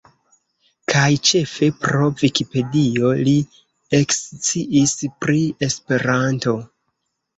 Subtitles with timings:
[0.93, 3.35] Kaj ĉefe pro Vikipedio li
[3.99, 4.95] eksciis
[5.27, 5.39] pri
[5.69, 6.57] Esperanto.